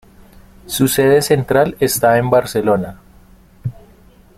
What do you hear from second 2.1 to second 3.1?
en Barcelona.